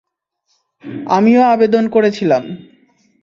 আমিও 1.09 1.41
আবেদন 1.45 1.83
করেছিলাম। 1.89 2.43